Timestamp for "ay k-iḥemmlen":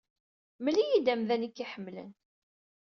1.47-2.09